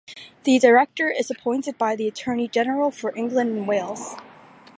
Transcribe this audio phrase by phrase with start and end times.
[0.45, 4.15] The Director is appointed by the Attorney General for England and Wales.